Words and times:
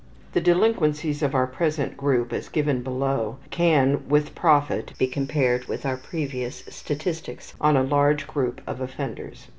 The 0.33 0.41
delinquencies 0.41 1.21
of 1.21 1.35
our 1.35 1.45
present 1.45 1.95
group 1.95 2.33
as 2.33 2.49
given 2.49 2.81
below 2.81 3.37
can 3.51 4.09
with 4.09 4.33
profit 4.33 4.93
be 4.97 5.05
compared 5.05 5.65
with 5.65 5.85
our 5.85 5.95
previous 5.97 6.63
statistics 6.69 7.53
on 7.61 7.77
a 7.77 7.83
large 7.83 8.25
group 8.25 8.61
of 8.65 8.81
offenders. 8.81 9.47